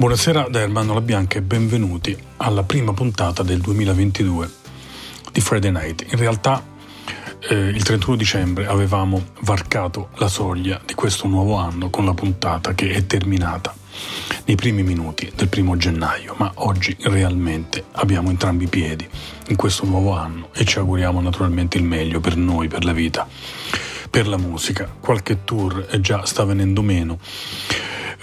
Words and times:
Buonasera 0.00 0.48
da 0.48 0.60
Ermanno 0.60 0.94
La 0.94 1.02
Bianca 1.02 1.36
e 1.36 1.42
benvenuti 1.42 2.16
alla 2.38 2.62
prima 2.62 2.94
puntata 2.94 3.42
del 3.42 3.60
2022 3.60 4.50
di 5.30 5.40
Friday 5.42 5.70
Night. 5.70 6.06
In 6.10 6.16
realtà 6.16 6.64
eh, 7.40 7.54
il 7.54 7.82
31 7.82 8.16
dicembre 8.16 8.64
avevamo 8.64 9.22
varcato 9.40 10.08
la 10.14 10.28
soglia 10.28 10.80
di 10.86 10.94
questo 10.94 11.28
nuovo 11.28 11.56
anno 11.56 11.90
con 11.90 12.06
la 12.06 12.14
puntata 12.14 12.72
che 12.72 12.92
è 12.92 13.04
terminata 13.04 13.74
nei 14.46 14.56
primi 14.56 14.82
minuti 14.82 15.30
del 15.36 15.48
primo 15.48 15.76
gennaio, 15.76 16.34
ma 16.38 16.50
oggi 16.54 16.96
realmente 17.02 17.84
abbiamo 17.92 18.30
entrambi 18.30 18.64
i 18.64 18.68
piedi 18.68 19.06
in 19.48 19.56
questo 19.56 19.84
nuovo 19.84 20.16
anno 20.16 20.48
e 20.54 20.64
ci 20.64 20.78
auguriamo 20.78 21.20
naturalmente 21.20 21.76
il 21.76 21.84
meglio 21.84 22.20
per 22.20 22.36
noi, 22.36 22.68
per 22.68 22.86
la 22.86 22.92
vita, 22.94 23.28
per 24.08 24.26
la 24.26 24.38
musica. 24.38 24.90
Qualche 24.98 25.44
tour 25.44 25.86
già 26.00 26.24
sta 26.24 26.44
venendo 26.44 26.80
meno 26.80 27.18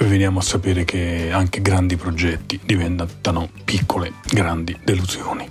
veniamo 0.06 0.40
a 0.40 0.44
sapere 0.44 0.86
che 0.86 1.32
anche 1.32 1.62
grandi 1.62 1.96
progetti 1.96 2.60
diventano 2.64 3.50
piccole, 3.64 4.14
grandi 4.32 4.78
delusioni. 4.84 5.50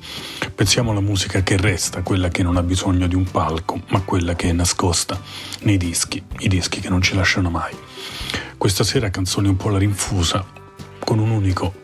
Pensiamo 0.55 0.93
alla 0.93 1.01
musica 1.01 1.43
che 1.43 1.57
resta, 1.57 2.03
quella 2.03 2.29
che 2.29 2.43
non 2.43 2.57
ha 2.57 2.63
bisogno 2.63 3.09
di 3.09 3.17
un 3.17 3.25
palco, 3.25 3.81
ma 3.89 4.01
quella 4.03 4.37
che 4.37 4.49
è 4.49 4.53
nascosta 4.53 5.21
nei 5.63 5.77
dischi, 5.77 6.23
i 6.39 6.49
dischi 6.49 6.81
che 6.81 6.89
non 6.89 7.03
ci 7.03 7.15
lasciano 7.15 7.51
mai. 7.51 7.75
Questa 8.57 8.85
sera 8.85 9.11
canzone 9.11 9.49
un 9.49 9.57
po' 9.57 9.69
la 9.69 9.79
rinfusa, 9.79 10.45
con 10.99 11.19
un 11.19 11.31
unico 11.31 11.75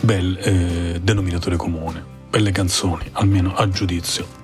bel 0.00 0.36
eh, 0.40 1.00
denominatore 1.00 1.56
comune, 1.56 2.04
belle 2.28 2.50
canzoni, 2.50 3.08
almeno 3.12 3.54
a 3.54 3.68
giudizio 3.68 4.36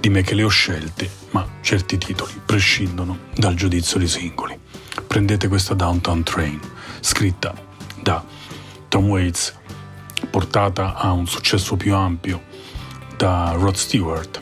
di 0.00 0.08
me 0.08 0.22
che 0.22 0.34
le 0.34 0.42
ho 0.42 0.48
scelte, 0.48 1.08
ma 1.30 1.46
certi 1.60 1.96
titoli 1.96 2.32
prescindono 2.44 3.18
dal 3.36 3.54
giudizio 3.54 4.00
dei 4.00 4.08
singoli 4.08 4.61
prendete 5.06 5.48
questa 5.48 5.74
Downtown 5.74 6.22
Train, 6.22 6.60
scritta 7.00 7.54
da 8.00 8.24
Tom 8.88 9.08
Waits, 9.08 9.54
portata 10.30 10.94
a 10.94 11.12
un 11.12 11.26
successo 11.26 11.76
più 11.76 11.94
ampio 11.94 12.42
da 13.16 13.52
Rod 13.56 13.74
Stewart, 13.74 14.40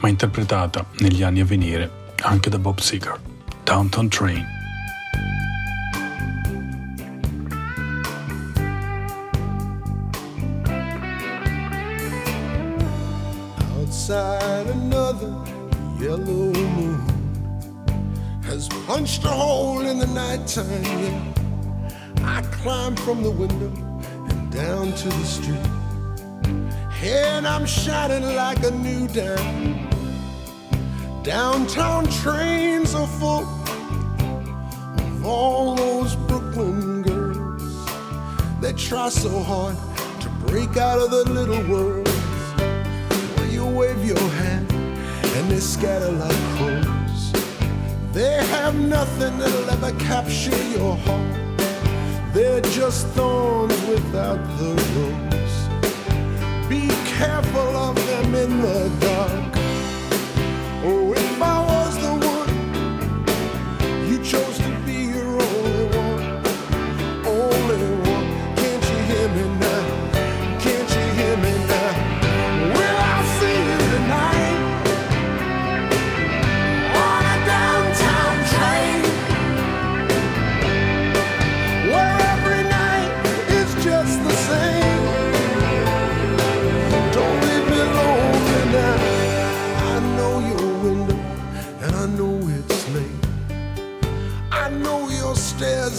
ma 0.00 0.08
interpretata 0.08 0.84
negli 0.98 1.22
anni 1.22 1.40
a 1.40 1.44
venire 1.44 2.08
anche 2.22 2.50
da 2.50 2.58
Bob 2.58 2.78
Seger. 2.78 3.18
Downtown 3.64 4.08
Train. 4.08 4.46
Outside 13.78 14.70
another 14.70 15.32
yellow 15.98 16.52
moon 16.52 17.09
has 18.50 18.68
punched 18.84 19.22
a 19.22 19.28
hole 19.28 19.80
in 19.86 20.00
the 20.00 20.06
nighttime. 20.08 20.82
Yeah. 20.82 21.34
I 22.24 22.42
climb 22.50 22.96
from 22.96 23.22
the 23.22 23.30
window 23.30 23.70
and 24.28 24.50
down 24.50 24.92
to 24.92 25.08
the 25.08 25.24
street. 25.24 25.70
And 27.00 27.46
I'm 27.46 27.64
shining 27.64 28.24
like 28.34 28.60
a 28.64 28.72
new 28.72 29.06
dime. 29.06 29.88
Downtown 31.22 32.08
trains 32.08 32.92
are 32.92 33.06
full 33.06 33.46
of 34.98 35.24
all 35.24 35.76
those 35.76 36.16
Brooklyn 36.16 37.02
girls 37.02 37.62
that 38.60 38.76
try 38.76 39.10
so 39.10 39.30
hard 39.44 39.76
to 40.22 40.28
break 40.44 40.76
out 40.76 40.98
of 40.98 41.12
the 41.12 41.24
little 41.30 41.62
world. 41.70 42.08
Where 43.36 43.46
you 43.46 43.64
wave 43.64 44.04
your 44.04 44.28
hand 44.42 44.72
and 44.72 45.50
they 45.50 45.60
scatter 45.60 46.10
like 46.10 46.36
crows. 46.56 46.99
They 48.12 48.44
have 48.46 48.74
nothing 48.74 49.38
that'll 49.38 49.70
ever 49.70 49.92
capture 50.00 50.62
your 50.70 50.96
heart. 50.96 51.36
They're 52.34 52.60
just 52.60 53.06
thorns 53.08 53.80
without 53.86 54.42
the 54.58 54.74
rose. 54.96 56.68
Be 56.68 56.88
careful 57.16 57.76
of 57.76 57.94
them 58.06 58.34
in 58.34 58.62
the 58.62 58.90
dark. 59.00 59.52
Oh, 60.82 61.12
if 61.16 61.40
I 61.40 61.79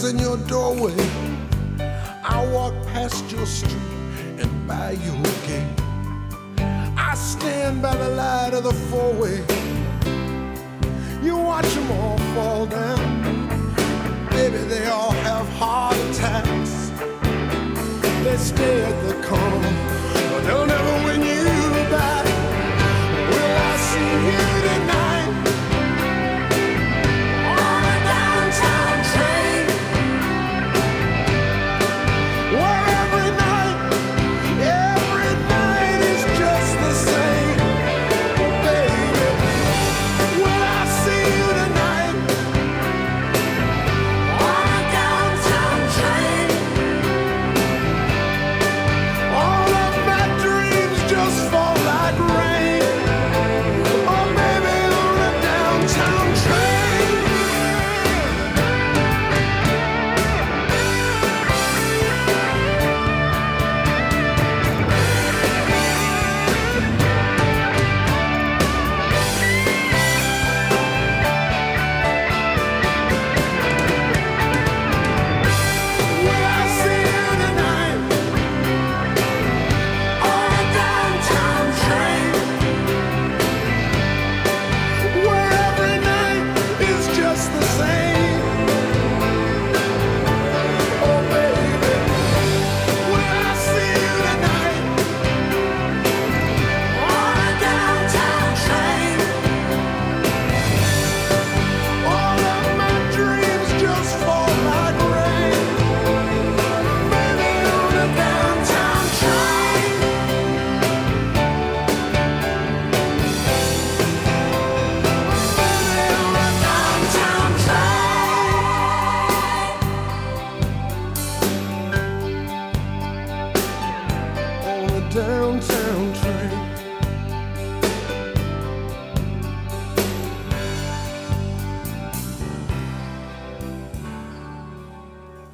stairs 0.02 0.12
and 0.12 0.20
your 0.20 0.36
doorway. 0.48 0.94
I 2.24 2.44
walk 2.52 2.74
past 2.86 3.30
your 3.30 3.46
street 3.46 3.72
and 4.38 4.66
by 4.66 4.92
your 4.92 5.22
gate. 5.46 5.80
I 6.96 7.14
stand 7.14 7.82
by 7.82 7.96
the 7.96 8.08
light 8.10 8.54
of 8.54 8.64
the 8.64 8.72
four-way. 8.90 9.44
You 11.22 11.36
watch 11.36 11.68
them 11.74 11.90
all 11.92 12.18
fall 12.34 12.66
down. 12.66 14.28
Baby, 14.30 14.58
they 14.68 14.86
all 14.86 15.12
have 15.28 15.48
heart 15.60 15.96
attacks. 15.96 16.90
They 18.24 18.36
stay 18.36 18.84
at 18.84 18.98
the 19.08 19.14
corner, 19.26 19.72
but 20.30 20.40
they'll 20.46 20.66
never 20.66 21.06
win 21.06 21.22
you 21.22 21.44
back. 21.90 22.21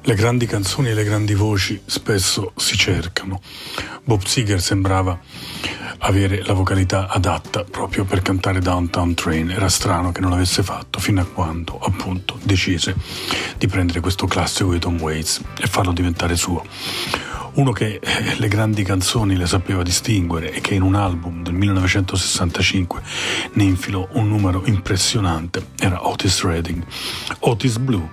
Le 0.09 0.15
grandi 0.15 0.47
canzoni 0.47 0.89
e 0.89 0.95
le 0.95 1.03
grandi 1.03 1.35
voci 1.35 1.79
spesso 1.85 2.53
si 2.55 2.75
cercano. 2.75 3.39
Bob 4.03 4.23
Seger 4.23 4.59
sembrava 4.59 5.19
avere 5.99 6.43
la 6.43 6.53
vocalità 6.53 7.07
adatta 7.07 7.63
proprio 7.63 8.05
per 8.05 8.23
cantare 8.23 8.57
Downtown 8.57 9.13
Train. 9.13 9.51
Era 9.51 9.69
strano 9.69 10.11
che 10.11 10.19
non 10.19 10.31
l'avesse 10.31 10.63
fatto 10.63 10.99
fino 10.99 11.21
a 11.21 11.25
quando, 11.25 11.77
appunto, 11.77 12.39
decise 12.41 12.95
di 13.59 13.67
prendere 13.67 13.99
questo 13.99 14.25
classico 14.25 14.71
di 14.71 14.79
Tom 14.79 14.99
Waits 14.99 15.41
e 15.59 15.67
farlo 15.67 15.91
diventare 15.91 16.35
suo. 16.35 16.65
Uno 17.53 17.71
che 17.71 17.99
eh, 18.01 18.35
le 18.35 18.47
grandi 18.47 18.81
canzoni 18.81 19.35
le 19.35 19.45
sapeva 19.45 19.83
distinguere 19.83 20.51
e 20.51 20.59
che 20.59 20.73
in 20.73 20.81
un 20.81 20.95
album 20.95 21.43
del 21.43 21.53
1965 21.53 22.99
ne 23.53 23.63
infilò 23.63 24.07
un 24.13 24.27
numero 24.27 24.63
impressionante 24.65 25.67
era 25.77 26.07
Otis 26.07 26.41
Redding. 26.41 26.83
Otis 27.41 27.77
Blue 27.77 28.09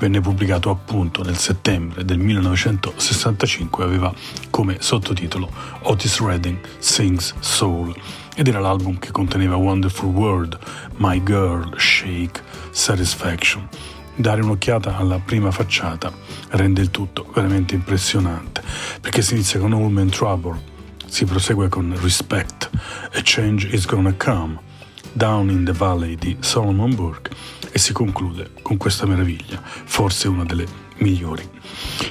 venne 0.00 0.22
pubblicato 0.22 0.70
appunto 0.70 1.22
nel 1.22 1.36
settembre 1.36 2.06
del 2.06 2.18
1965 2.18 3.84
e 3.84 3.86
aveva 3.86 4.14
come 4.48 4.78
sottotitolo 4.80 5.50
Otis 5.82 6.20
Redding 6.20 6.58
Sings 6.78 7.34
Soul 7.40 7.94
ed 8.34 8.48
era 8.48 8.60
l'album 8.60 8.98
che 8.98 9.10
conteneva 9.10 9.56
Wonderful 9.56 10.08
World, 10.08 10.58
My 10.96 11.22
Girl, 11.22 11.78
Shake, 11.78 12.42
Satisfaction. 12.70 13.68
Dare 14.14 14.40
un'occhiata 14.40 14.96
alla 14.96 15.18
prima 15.18 15.50
facciata 15.50 16.10
rende 16.52 16.80
il 16.80 16.90
tutto 16.90 17.30
veramente 17.34 17.74
impressionante 17.74 18.62
perché 19.02 19.20
si 19.20 19.34
inizia 19.34 19.60
con 19.60 19.74
All 19.74 19.90
Man 19.90 20.08
Trouble, 20.08 20.58
si 21.04 21.26
prosegue 21.26 21.68
con 21.68 21.94
Respect, 22.00 22.70
A 23.12 23.20
Change 23.22 23.68
is 23.68 23.84
Gonna 23.84 24.14
Come, 24.14 24.68
Down 25.12 25.50
in 25.50 25.64
the 25.64 25.72
Valley 25.72 26.16
di 26.16 26.36
Solomon 26.40 26.94
Burke 26.94 27.30
e 27.72 27.78
si 27.78 27.92
conclude 27.92 28.50
con 28.62 28.76
questa 28.76 29.06
meraviglia, 29.06 29.60
forse 29.62 30.28
una 30.28 30.44
delle 30.44 30.66
migliori 30.98 31.48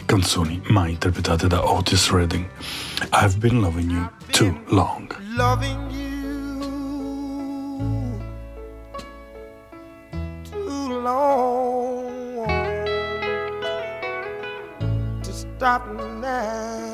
canzoni 0.05 0.61
mai 0.67 0.91
interpretate 0.91 1.47
da 1.47 1.63
Otis 1.63 2.09
Redding. 2.09 2.47
I've 3.13 3.37
been 3.37 3.61
loving 3.61 3.91
you 3.91 4.09
too 4.31 4.59
long. 4.69 5.07
Loving 5.35 5.89
you 5.91 6.59
too 10.51 10.99
long 11.01 12.45
to 15.21 15.31
stop 15.31 15.85
now. 16.19 16.88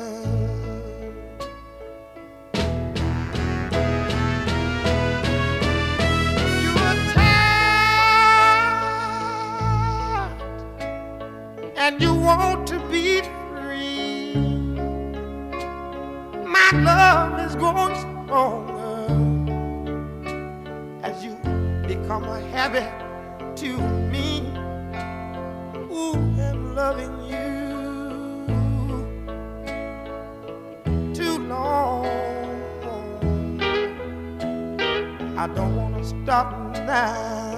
And 11.76 12.00
you 12.00 12.14
want 12.14 12.66
to 12.66 12.78
be 12.88 13.20
free. 13.20 14.34
My 16.44 16.70
love 16.72 17.38
is 17.46 17.54
growing 17.54 17.94
stronger 17.94 19.06
as 21.02 21.22
you 21.22 21.34
become 21.86 22.24
a 22.24 22.40
habit 22.48 22.90
to 23.56 23.76
me. 24.10 24.40
Ooh, 25.92 26.16
and 26.40 26.74
loving 26.74 27.14
you 27.30 27.54
too 31.14 31.38
long. 31.46 32.06
I 35.38 35.46
don't 35.48 35.76
want 35.76 35.98
to 35.98 36.04
stop 36.04 36.74
now. 36.86 37.55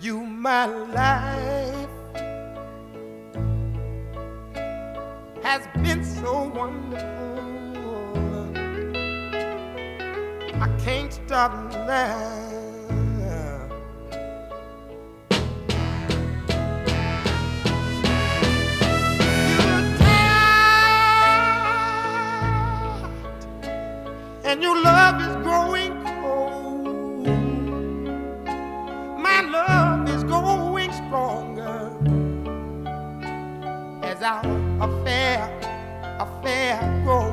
You 0.00 0.20
my 0.20 0.66
life 0.66 1.88
has 5.42 5.66
been 5.82 6.04
so 6.04 6.44
wonderful. 6.54 7.02
I 10.62 10.68
can't 10.84 11.12
stop 11.12 11.52
now. 11.72 12.46
and 24.44 24.62
your 24.62 24.80
love 24.80 25.20
is 25.20 25.34
growing 25.42 25.75
our 34.26 34.42
affair, 34.80 35.38
affair 36.18 36.80
grow 37.04 37.26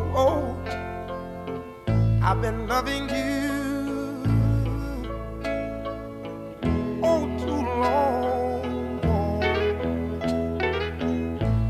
I've 2.22 2.40
been 2.42 2.68
loving 2.68 3.10
you 3.10 3.52
oh 7.04 7.24
too 7.42 7.62
long 7.82 9.00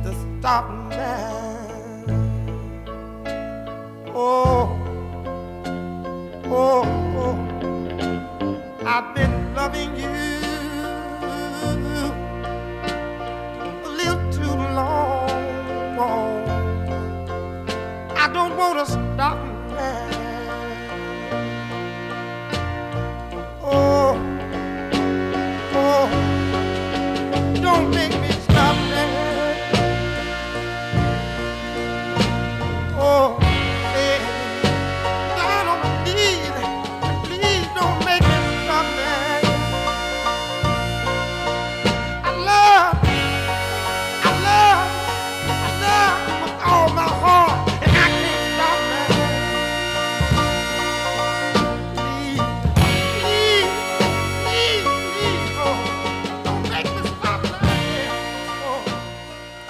to 0.03 0.11
stop 0.39 0.65
now. 0.89 1.31
Oh, 4.13 4.65
oh, 6.45 6.83
oh, 7.23 7.35
I've 8.85 9.15
been 9.15 9.32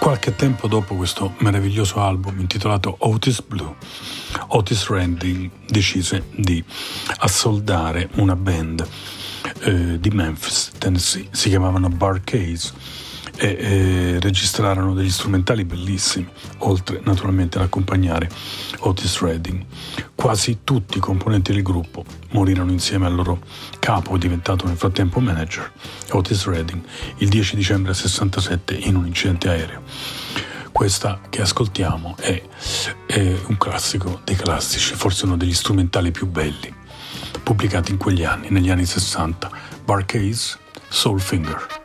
Qualche 0.04 0.36
tempo 0.36 0.68
dopo 0.68 0.96
questo 0.96 1.34
meraviglioso 1.38 2.02
album 2.02 2.38
intitolato 2.42 2.94
Otis 3.00 3.42
Blue, 3.42 3.74
Otis 4.48 4.90
Redding 4.90 5.50
decise 5.66 6.26
di 6.36 6.62
assoldare 7.20 8.10
una 8.16 8.36
band 8.36 8.86
eh, 9.62 9.98
di 10.02 10.10
Memphis, 10.10 10.74
Tennessee, 10.78 11.30
si 11.32 11.48
chiamavano 11.48 11.88
Bar 11.88 12.20
E 13.36 13.48
eh, 13.48 14.20
registrarono 14.20 14.94
degli 14.94 15.10
strumentali 15.10 15.66
bellissimi, 15.66 16.28
oltre 16.60 17.02
naturalmente 17.04 17.58
ad 17.58 17.64
accompagnare 17.64 18.30
Otis 18.80 19.20
Redding. 19.22 19.66
Quasi 20.16 20.60
tutti 20.64 20.98
i 20.98 21.02
componenti 21.02 21.52
del 21.52 21.64
gruppo 21.64 22.06
morirono 22.32 22.72
insieme 22.72 23.08
al 23.08 23.16
loro 23.16 23.42
capo, 23.80 24.18
diventato 24.18 24.68
nel 24.68 24.78
frattempo 24.78 25.20
manager, 25.20 25.72
Otis 26.12 26.46
Redding, 26.46 26.82
il 27.18 27.28
10 27.28 27.56
dicembre 27.56 27.94
67 27.94 28.76
in 28.76 28.96
un 28.96 29.08
incidente 29.08 29.50
aereo. 29.50 29.82
Questa 30.74 31.22
che 31.30 31.42
ascoltiamo 31.42 32.16
è, 32.18 32.42
è 33.06 33.40
un 33.46 33.58
classico 33.58 34.22
dei 34.24 34.36
classici, 34.36 34.96
forse 34.96 35.26
uno 35.26 35.38
degli 35.38 35.54
strumentali 35.54 36.12
più 36.12 36.28
belli, 36.28 36.74
pubblicati 37.44 37.92
in 37.92 37.98
quegli 37.98 38.24
anni, 38.24 38.50
negli 38.50 38.72
anni 38.72 38.86
60, 38.86 39.52
Barcase, 39.86 40.58
Soulfinger. 40.90 41.83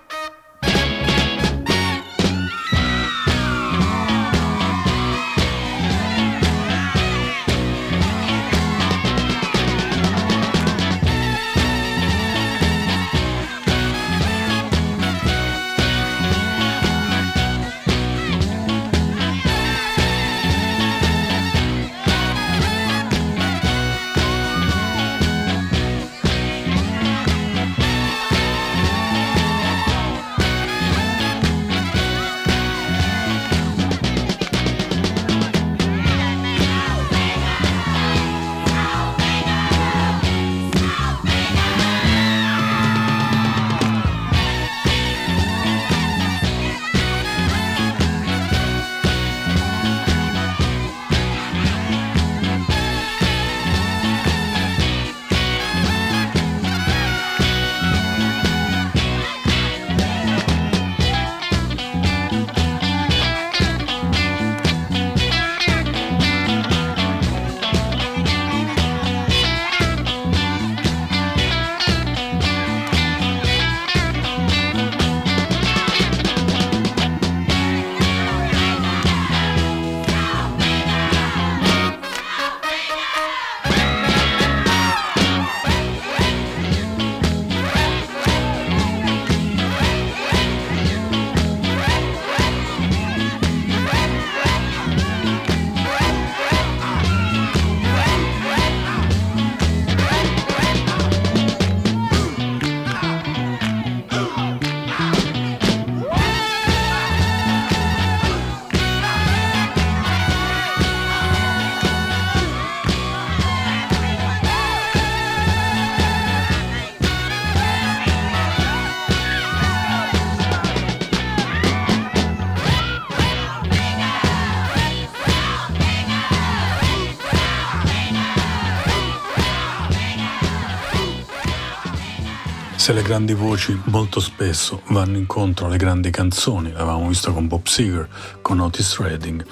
Se 132.88 132.94
le 132.94 133.02
grandi 133.02 133.34
voci 133.34 133.78
molto 133.88 134.18
spesso 134.18 134.80
vanno 134.86 135.18
incontro 135.18 135.66
alle 135.66 135.76
grandi 135.76 136.08
canzoni, 136.08 136.72
l'avevamo 136.72 137.08
visto 137.08 137.34
con 137.34 137.46
Bob 137.46 137.66
Seger, 137.66 138.08
con 138.40 138.60
Otis 138.60 138.96
Redding, 138.96 139.44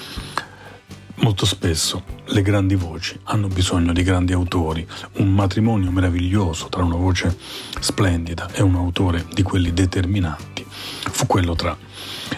molto 1.16 1.45
spesso 1.45 2.02
le 2.28 2.40
grandi 2.40 2.76
voci 2.76 3.21
hanno 3.25 3.49
bisogno 3.49 3.93
di 3.93 4.02
grandi 4.02 4.33
autori, 4.33 4.88
un 5.16 5.35
matrimonio 5.35 5.90
meraviglioso 5.90 6.71
tra 6.71 6.83
una 6.83 6.97
voce 6.97 7.37
splendida 7.78 8.49
e 8.52 8.62
un 8.62 8.75
autore 8.75 9.26
di 9.31 9.43
quelli 9.43 9.71
determinanti. 9.75 10.64
Fu 10.66 11.26
quello 11.26 11.55
tra 11.55 11.76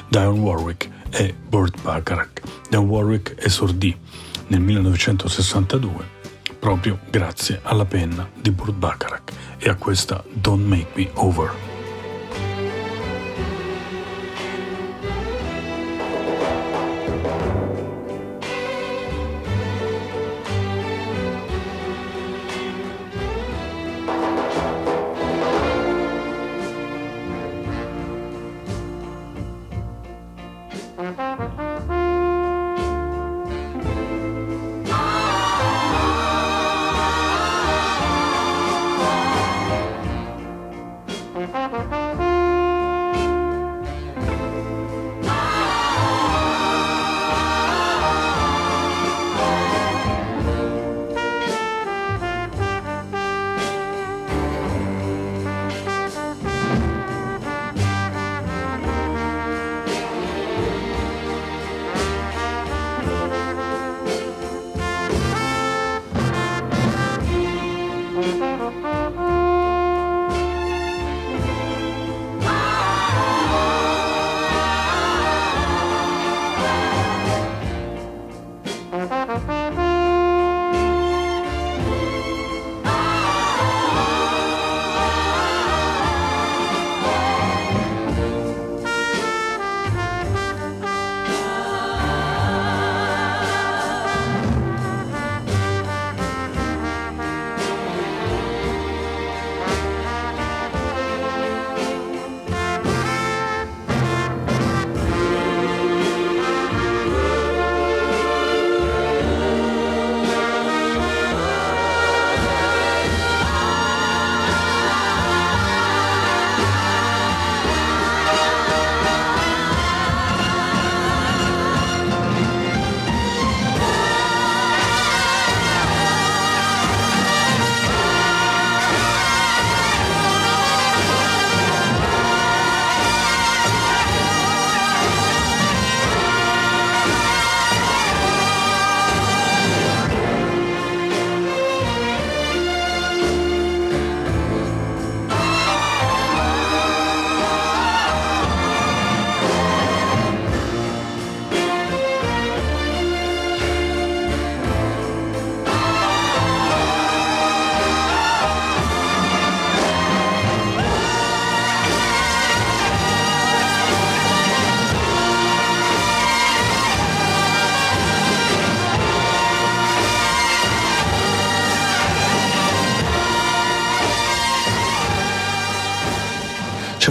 Dionne 0.08 0.40
Warwick 0.40 0.90
e 1.10 1.32
Burt 1.32 1.80
Bacharach. 1.80 2.42
Dionne 2.68 2.88
Warwick 2.88 3.36
esordì 3.38 3.96
nel 4.48 4.60
1962 4.60 6.16
proprio 6.58 6.98
grazie 7.08 7.60
alla 7.62 7.84
penna 7.84 8.28
di 8.34 8.50
Burt 8.50 8.74
Bacharach 8.74 9.47
e 9.60 9.68
a 9.68 9.74
questa 9.74 10.24
Don't 10.34 10.64
Make 10.64 10.88
Me 10.94 11.10
Over. 11.14 11.67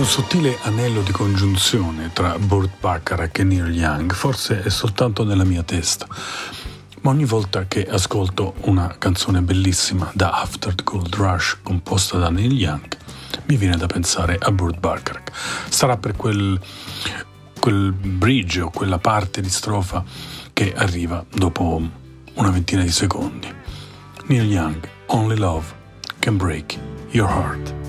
Sottile 0.07 0.57
anello 0.61 1.01
di 1.01 1.11
congiunzione 1.11 2.11
tra 2.13 2.39
Burt 2.39 2.79
Bacharach 2.79 3.39
e 3.39 3.43
Neil 3.43 3.75
Young, 3.75 4.13
forse 4.13 4.63
è 4.63 4.69
soltanto 4.69 5.25
nella 5.25 5.43
mia 5.43 5.63
testa. 5.63 6.07
Ma 7.01 7.11
ogni 7.11 7.25
volta 7.25 7.65
che 7.67 7.85
ascolto 7.85 8.53
una 8.61 8.95
canzone 8.97 9.41
bellissima 9.41 10.09
da 10.13 10.39
After 10.39 10.73
the 10.73 10.83
Gold 10.83 11.13
Rush 11.13 11.57
composta 11.61 12.17
da 12.17 12.29
Neil 12.29 12.53
Young, 12.53 12.97
mi 13.47 13.57
viene 13.57 13.75
da 13.75 13.85
pensare 13.87 14.37
a 14.39 14.49
Burt 14.51 14.79
Bacharach. 14.79 15.31
Sarà 15.67 15.97
per 15.97 16.15
quel, 16.15 16.57
quel 17.59 17.91
bridge 17.91 18.61
o 18.61 18.69
quella 18.69 18.99
parte 18.99 19.41
di 19.41 19.49
strofa 19.49 20.03
che 20.53 20.73
arriva 20.73 21.23
dopo 21.35 21.81
una 22.33 22.49
ventina 22.49 22.81
di 22.81 22.91
secondi. 22.91 23.53
Neil 24.27 24.49
Young, 24.49 24.87
Only 25.07 25.37
Love 25.37 25.65
Can 26.19 26.37
Break 26.37 26.77
Your 27.09 27.29
Heart. 27.29 27.86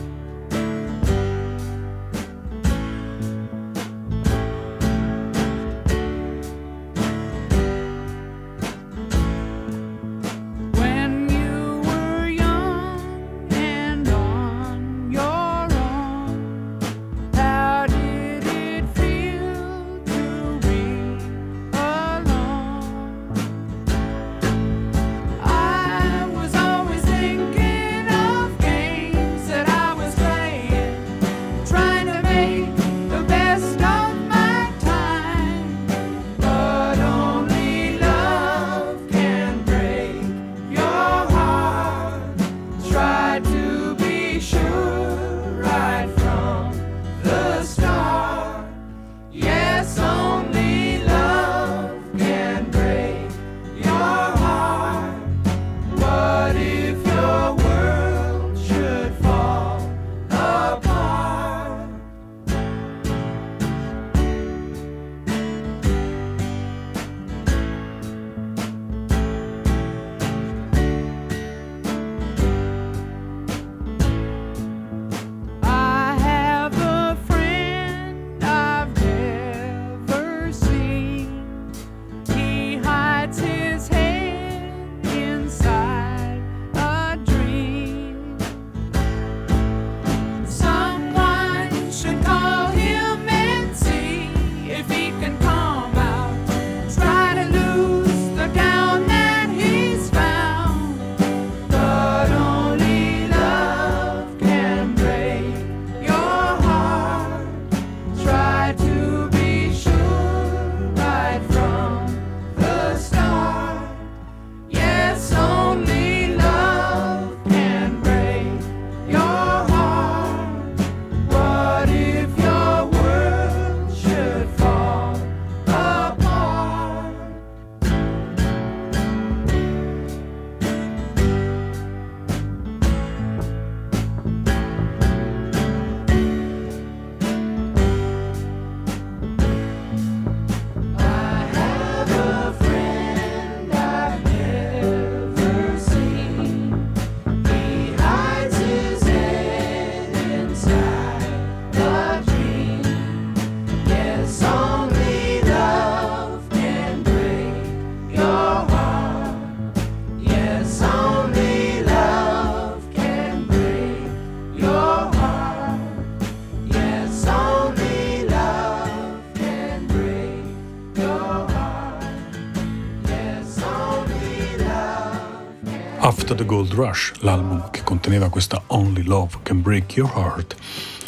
Rush, 176.89 177.13
l'album 177.21 177.71
che 177.71 177.83
conteneva 177.83 178.31
questa 178.31 178.63
Only 178.69 179.03
Love 179.03 179.41
Can 179.43 179.61
Break 179.61 179.97
Your 179.97 180.11
Heart, 180.17 180.57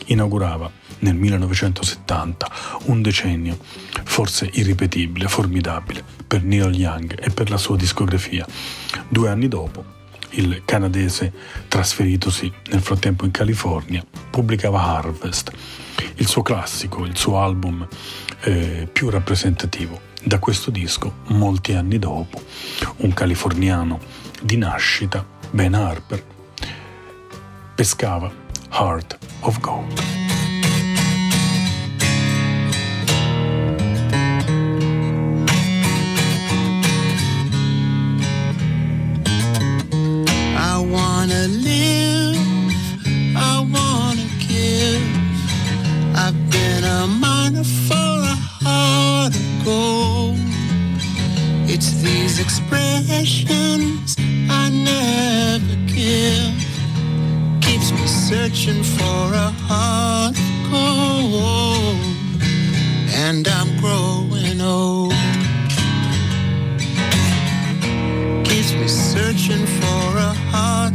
inaugurava 0.07 0.71
nel 0.99 1.15
1970 1.15 2.51
un 2.85 3.01
decennio 3.01 3.57
forse 4.05 4.51
irripetibile, 4.53 5.29
formidabile 5.29 6.05
per 6.27 6.43
Neil 6.43 6.75
Young 6.75 7.19
e 7.19 7.31
per 7.31 7.49
la 7.49 7.57
sua 7.57 7.77
discografia. 7.77 8.47
Due 9.09 9.29
anni 9.31 9.49
dopo, 9.49 9.83
il 10.31 10.63
canadese 10.67 11.33
trasferitosi 11.67 12.53
nel 12.71 12.83
frattempo 12.83 13.25
in 13.25 13.31
California, 13.31 14.05
pubblicava 14.29 14.83
Harvest, 14.83 15.51
il 16.17 16.27
suo 16.27 16.43
classico, 16.43 17.07
il 17.07 17.17
suo 17.17 17.41
album 17.41 17.87
eh, 18.43 18.87
più 18.93 19.09
rappresentativo. 19.09 20.09
Da 20.23 20.39
questo 20.39 20.71
disco, 20.71 21.21
molti 21.29 21.73
anni 21.73 21.99
dopo, 21.99 22.43
un 22.99 23.15
californiano 23.15 23.99
di 24.43 24.59
nascita, 24.59 25.39
Ben 25.53 25.75
Harper 25.75 26.23
pescava 27.77 28.33
Heart 28.71 29.19
of 29.43 29.61
Gold. 29.61 30.01
Heart 48.63 49.35
of 49.35 49.65
gold 49.65 50.50
expressions 52.41 54.17
I 54.49 54.71
never 54.71 55.77
give 55.87 56.55
keeps 57.61 57.93
me 57.93 58.07
searching 58.07 58.83
for 58.83 59.35
a 59.35 59.51
heart 59.69 60.37
of 60.37 61.31
gold, 61.33 62.43
and 63.15 63.47
I'm 63.49 63.71
growing 63.81 64.61
old. 64.61 65.13
Keeps 68.45 68.73
me 68.73 68.89
searching 68.89 69.67
for 69.67 70.17
a 70.17 70.33
heart 70.53 70.95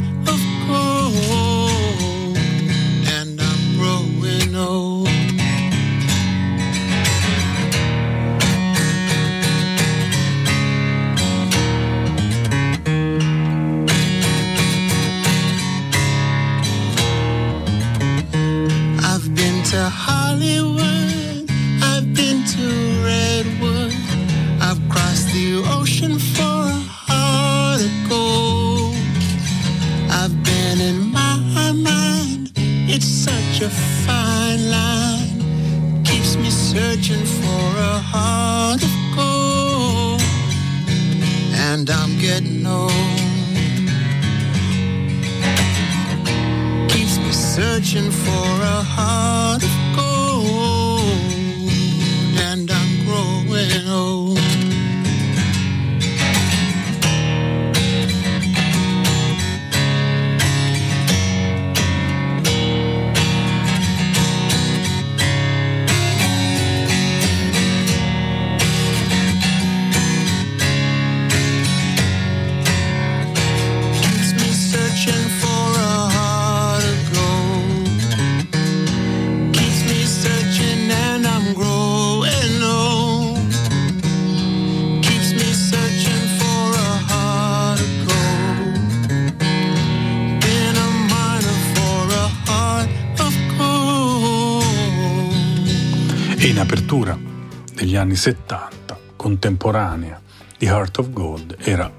contemporanea 99.66 100.22
di 100.58 100.68
Heart 100.68 101.00
of 101.00 101.10
Gold, 101.10 101.56
era 101.60 101.92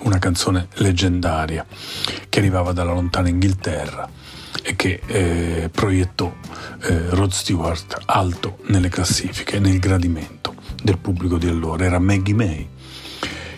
una 0.00 0.18
canzone 0.18 0.68
leggendaria 0.74 1.64
che 2.28 2.38
arrivava 2.38 2.72
dalla 2.72 2.92
lontana 2.92 3.28
Inghilterra 3.28 4.08
e 4.62 4.76
che 4.76 5.00
eh, 5.06 5.70
proiettò 5.70 6.30
eh, 6.82 7.08
Rod 7.10 7.30
Stewart 7.30 8.02
alto 8.04 8.58
nelle 8.66 8.90
classifiche, 8.90 9.58
nel 9.58 9.78
gradimento 9.78 10.54
del 10.82 10.98
pubblico 10.98 11.38
di 11.38 11.48
allora. 11.48 11.84
Era 11.84 11.98
Maggie 11.98 12.34
May 12.34 12.68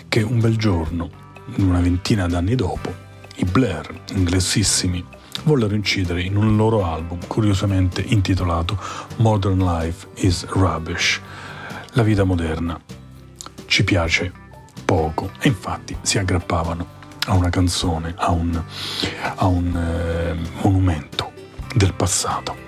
che 0.09 0.23
un 0.23 0.39
bel 0.39 0.57
giorno, 0.57 1.11
una 1.57 1.81
ventina 1.81 2.29
d'anni 2.29 2.55
dopo, 2.55 2.95
i 3.37 3.45
Blair, 3.45 4.03
inglesissimi 4.13 5.05
vollero 5.45 5.75
incidere 5.75 6.23
in 6.23 6.37
un 6.37 6.57
loro 6.57 6.85
album 6.85 7.19
curiosamente 7.27 8.03
intitolato 8.03 8.79
Modern 9.17 9.59
Life 9.59 10.07
is 10.17 10.47
Rubbish. 10.47 11.21
La 11.93 12.03
vita 12.03 12.23
moderna 12.23 12.79
ci 13.69 13.85
piace 13.85 14.33
poco 14.85 15.31
e 15.39 15.49
infatti 15.49 15.97
si 16.01 16.19
aggrappavano 16.19 16.97
a 17.27 17.35
una 17.35 17.51
canzone, 17.51 18.15
a 18.17 18.31
un, 18.31 18.61
a 19.37 19.47
un 19.47 19.77
eh, 19.77 20.63
monumento 20.63 21.31
del 21.75 21.93
passato. 21.93 22.67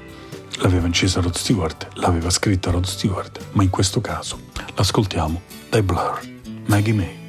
L'aveva 0.58 0.86
incisa 0.86 1.22
Rod 1.22 1.34
Stewart, 1.34 1.88
l'aveva 1.94 2.28
scritta 2.28 2.70
Rod 2.70 2.84
Stewart, 2.84 3.46
ma 3.52 3.62
in 3.62 3.70
questo 3.70 4.02
caso 4.02 4.38
l'ascoltiamo 4.74 5.40
dai 5.70 5.82
Blur, 5.82 6.20
Maggie 6.66 6.92
May. 6.92 7.19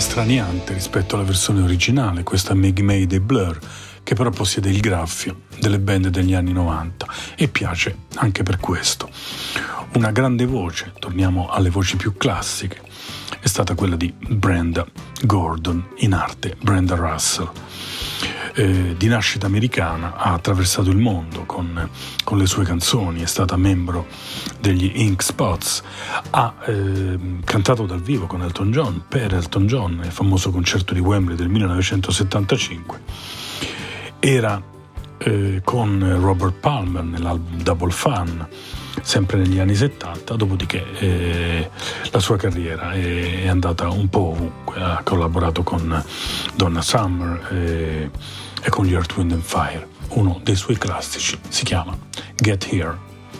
Straniante 0.00 0.72
rispetto 0.74 1.14
alla 1.14 1.24
versione 1.24 1.62
originale, 1.62 2.22
questa 2.22 2.54
Maggie 2.54 2.82
May 2.82 3.06
dei 3.06 3.20
Blur, 3.20 3.58
che 4.02 4.14
però 4.14 4.30
possiede 4.30 4.70
il 4.70 4.80
graffio 4.80 5.42
delle 5.60 5.78
band 5.78 6.08
degli 6.08 6.34
anni 6.34 6.52
90 6.52 7.06
e 7.36 7.48
piace 7.48 7.96
anche 8.14 8.42
per 8.42 8.58
questo. 8.58 9.10
Una 9.94 10.10
grande 10.10 10.46
voce, 10.46 10.92
torniamo 10.98 11.48
alle 11.48 11.70
voci 11.70 11.96
più 11.96 12.16
classiche, 12.16 12.80
è 13.40 13.46
stata 13.46 13.74
quella 13.74 13.96
di 13.96 14.12
Brenda 14.16 14.86
Gordon, 15.22 15.88
in 15.98 16.12
arte 16.12 16.56
Brenda 16.60 16.94
Russell. 16.94 17.50
Eh, 18.58 18.96
di 18.96 19.06
nascita 19.06 19.46
americana 19.46 20.16
ha 20.16 20.32
attraversato 20.32 20.90
il 20.90 20.96
mondo 20.96 21.44
con, 21.44 21.88
con, 22.24 22.38
le 22.38 22.46
sue 22.46 22.64
canzoni, 22.64 23.22
è 23.22 23.26
stata 23.26 23.56
membro 23.56 24.08
degli 24.58 24.90
Ink 24.96 25.22
Spots, 25.22 25.80
ha 26.30 26.54
eh, 26.66 27.18
cantato 27.44 27.86
dal 27.86 28.02
vivo 28.02 28.26
con 28.26 28.42
Elton 28.42 28.72
John, 28.72 29.04
per 29.06 29.32
Elton 29.32 29.68
John, 29.68 29.98
nel 30.02 30.10
famoso 30.10 30.50
concerto 30.50 30.92
di 30.92 30.98
Wembley 30.98 31.36
del 31.36 31.48
1975. 31.48 33.00
Era 34.18 34.60
eh, 35.18 35.60
con 35.62 36.16
Robert 36.20 36.54
Palmer 36.54 37.04
nell'album 37.04 37.62
Double 37.62 37.92
Fun 37.92 38.44
sempre 39.02 39.38
negli 39.38 39.60
anni 39.60 39.76
70, 39.76 40.34
dopodiché 40.34 40.84
eh, 40.98 41.70
la 42.10 42.18
sua 42.18 42.36
carriera 42.36 42.90
è, 42.90 43.42
è, 43.42 43.46
andata 43.46 43.88
un 43.88 44.08
po' 44.08 44.30
ovunque, 44.30 44.82
ha 44.82 45.00
collaborato 45.04 45.62
con 45.62 46.04
Donna 46.56 46.82
Summer 46.82 47.52
e, 47.52 48.10
e 48.62 48.70
con 48.70 48.86
gli 48.86 48.94
Earth, 48.94 49.16
Wind 49.16 49.32
and 49.32 49.42
Fire. 49.42 49.86
Uno 50.10 50.40
dei 50.42 50.56
suoi 50.56 50.76
classici 50.76 51.38
si 51.48 51.64
chiama 51.64 51.96
Get 52.36 52.66
Here, 52.70 52.96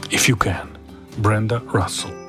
If 0.08 0.28
You 0.28 0.36
Can, 0.36 0.68
Brenda 1.16 1.62
Russell. 1.70 2.27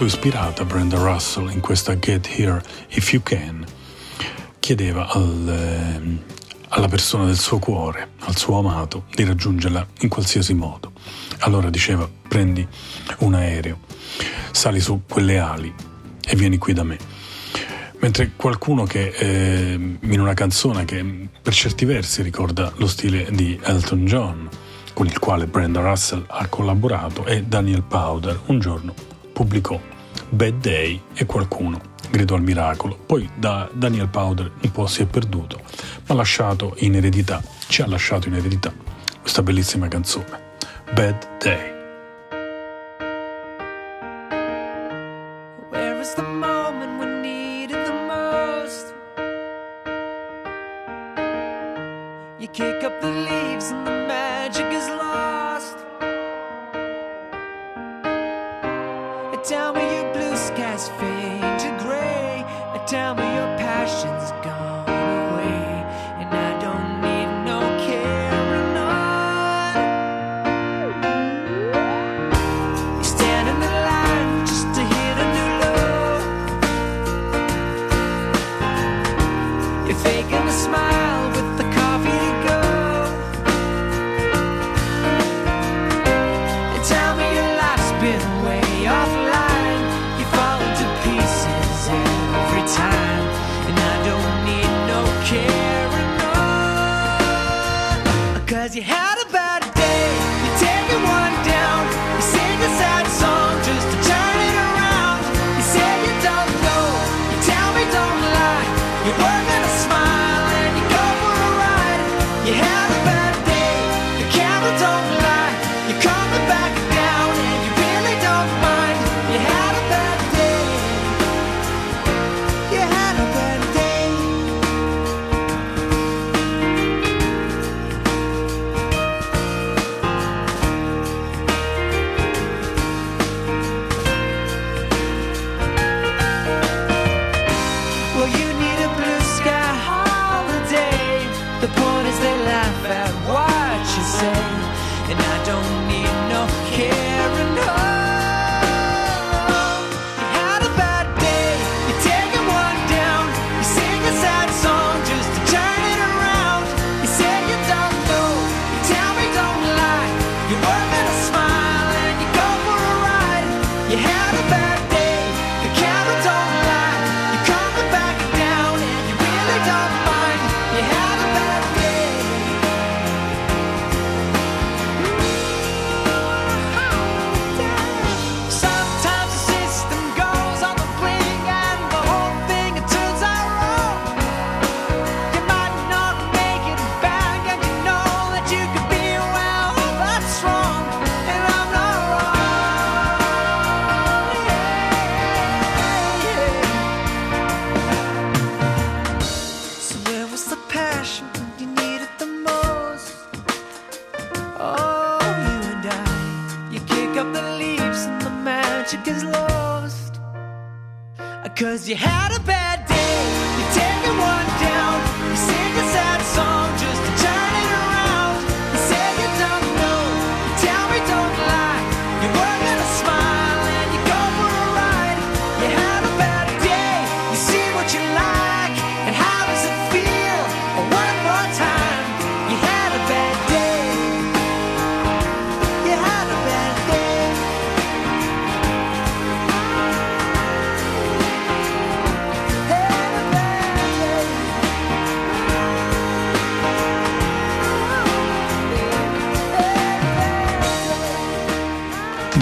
Molto 0.00 0.16
ispirata 0.16 0.64
Brenda 0.64 0.96
Russell 0.96 1.50
in 1.50 1.58
questa 1.58 1.98
Get 1.98 2.28
Here 2.30 2.62
If 2.90 3.12
You 3.12 3.20
Can, 3.20 3.66
chiedeva 4.60 5.08
al, 5.08 5.48
eh, 5.48 6.34
alla 6.68 6.86
persona 6.86 7.24
del 7.24 7.36
suo 7.36 7.58
cuore, 7.58 8.10
al 8.20 8.36
suo 8.36 8.60
amato, 8.60 9.06
di 9.12 9.24
raggiungerla 9.24 9.84
in 10.02 10.08
qualsiasi 10.08 10.54
modo. 10.54 10.92
Allora 11.38 11.68
diceva 11.68 12.08
prendi 12.28 12.64
un 13.18 13.34
aereo, 13.34 13.80
sali 14.52 14.78
su 14.78 15.02
quelle 15.08 15.40
ali 15.40 15.74
e 16.24 16.36
vieni 16.36 16.58
qui 16.58 16.74
da 16.74 16.84
me. 16.84 16.96
Mentre 17.98 18.34
qualcuno 18.36 18.84
che 18.84 19.08
eh, 19.08 19.72
in 19.72 20.20
una 20.20 20.34
canzone 20.34 20.84
che 20.84 21.28
per 21.42 21.52
certi 21.52 21.84
versi 21.84 22.22
ricorda 22.22 22.72
lo 22.76 22.86
stile 22.86 23.26
di 23.32 23.58
Elton 23.60 24.04
John, 24.04 24.48
con 24.94 25.06
il 25.06 25.18
quale 25.18 25.48
Brenda 25.48 25.80
Russell 25.80 26.24
ha 26.28 26.46
collaborato, 26.46 27.24
è 27.24 27.42
Daniel 27.42 27.82
Powder. 27.82 28.42
Un 28.46 28.60
giorno 28.60 29.16
pubblicò 29.38 29.80
Bad 30.30 30.54
Day 30.60 31.00
e 31.14 31.24
qualcuno 31.24 31.80
gridò 32.10 32.34
al 32.34 32.42
miracolo. 32.42 32.98
Poi 33.06 33.30
da 33.36 33.70
Daniel 33.72 34.08
Powder 34.08 34.50
un 34.60 34.72
po' 34.72 34.88
si 34.88 35.02
è 35.02 35.06
perduto, 35.06 35.60
ma 36.06 36.14
ha 36.14 36.14
lasciato 36.14 36.74
in 36.78 36.96
eredità, 36.96 37.40
ci 37.68 37.82
ha 37.82 37.86
lasciato 37.86 38.26
in 38.26 38.34
eredità 38.34 38.72
questa 39.20 39.44
bellissima 39.44 39.86
canzone, 39.86 40.56
Bad 40.92 41.38
Day. 41.38 41.77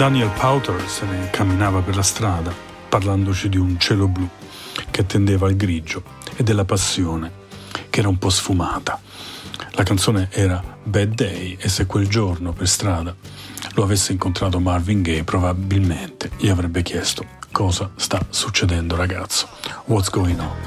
Daniel 0.07 0.31
Powter 0.39 0.81
se 0.87 1.05
ne 1.05 1.29
camminava 1.31 1.81
per 1.81 1.93
la 1.93 2.01
strada, 2.01 2.53
parlandoci 2.87 3.49
di 3.49 3.57
un 3.57 3.77
cielo 3.77 4.07
blu 4.07 4.25
che 4.89 5.05
tendeva 5.05 5.47
al 5.47 5.57
grigio 5.57 6.01
e 6.37 6.43
della 6.43 6.63
passione 6.63 7.29
che 7.89 7.99
era 7.99 8.07
un 8.07 8.17
po' 8.17 8.29
sfumata. 8.29 9.01
La 9.71 9.83
canzone 9.83 10.29
era 10.31 10.63
Bad 10.81 11.13
Day 11.13 11.57
e 11.59 11.67
se 11.67 11.87
quel 11.87 12.07
giorno 12.07 12.53
per 12.53 12.69
strada 12.69 13.13
lo 13.73 13.83
avesse 13.83 14.13
incontrato 14.13 14.61
Marvin 14.61 15.01
Gaye 15.01 15.25
probabilmente 15.25 16.31
gli 16.37 16.47
avrebbe 16.47 16.83
chiesto 16.83 17.25
cosa 17.51 17.91
sta 17.97 18.25
succedendo 18.29 18.95
ragazzo, 18.95 19.49
what's 19.87 20.09
going 20.09 20.39
on. 20.39 20.66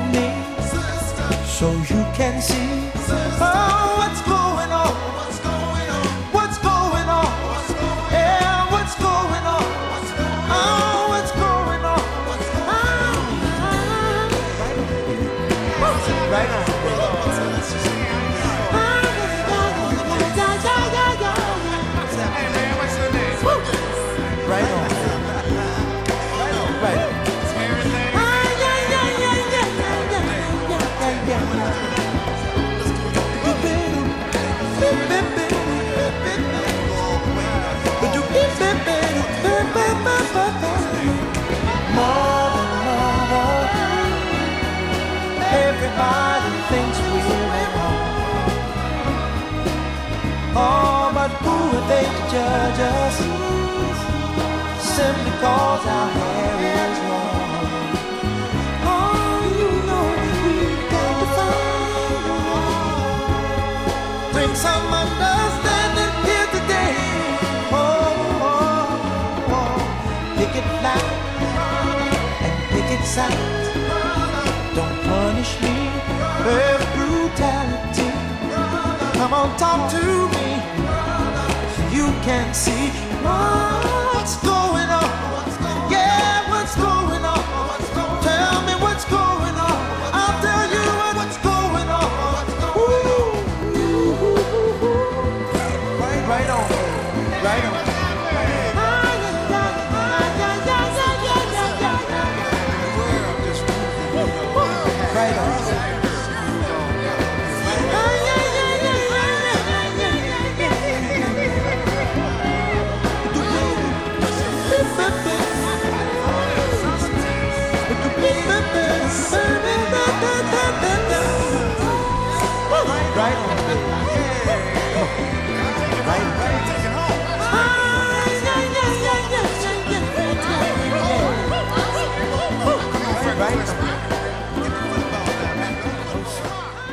so 1.61 1.71
you 1.73 2.03
can 2.15 2.41
see 2.41 2.57
oh. 3.39 3.90
Sound. 73.11 73.33
Don't 74.73 74.97
punish 75.03 75.59
me 75.61 75.75
with 76.45 76.81
brutality. 76.95 78.09
Come 79.17 79.33
on, 79.33 79.49
talk 79.57 79.91
to 79.91 80.03
me. 80.35 80.47
You 81.93 82.07
can 82.23 82.53
see 82.53 82.87
what's 83.25 84.37
going 84.37 84.89
on. 84.89 85.30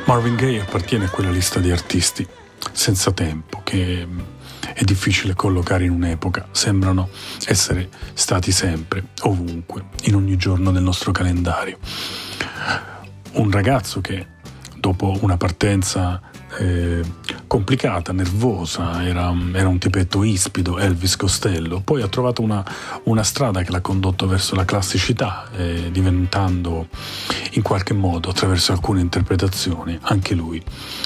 Marvin 0.09 0.35
Gaye 0.35 0.59
appartiene 0.59 1.05
a 1.05 1.09
quella 1.11 1.29
lista 1.29 1.59
di 1.59 1.69
artisti 1.69 2.27
senza 2.71 3.11
tempo 3.11 3.61
che 3.63 4.07
mm, 4.07 4.19
è 4.73 4.83
difficile 4.83 5.35
collocare 5.35 5.83
in 5.83 5.91
un'epoca, 5.91 6.47
sembrano 6.49 7.09
essere 7.45 7.89
stati 8.13 8.51
sempre, 8.51 9.09
ovunque, 9.21 9.83
in 10.05 10.15
ogni 10.15 10.35
giorno 10.35 10.71
del 10.71 10.81
nostro 10.81 11.11
calendario. 11.11 11.77
Un 13.33 13.51
ragazzo 13.51 14.01
che 14.01 14.25
dopo 14.75 15.15
una 15.21 15.37
partenza 15.37 16.19
eh, 16.57 17.03
complicata, 17.49 18.13
nervosa, 18.13 19.03
era, 19.03 19.33
era 19.53 19.67
un 19.67 19.79
tipetto 19.79 20.23
ispido, 20.23 20.77
Elvis 20.77 21.15
Costello, 21.15 21.81
poi 21.81 22.03
ha 22.03 22.07
trovato 22.07 22.43
una, 22.43 22.63
una 23.05 23.23
strada 23.23 23.63
che 23.63 23.71
l'ha 23.71 23.81
condotto 23.81 24.27
verso 24.27 24.53
la 24.53 24.65
classicità, 24.65 25.49
eh, 25.57 25.89
diventando 25.91 26.87
in 27.53 27.63
qualche 27.63 27.95
modo, 27.95 28.29
attraverso 28.29 28.71
alcune 28.71 29.01
interpretazioni, 29.01 29.97
anche 30.03 30.35
lui 30.35 30.63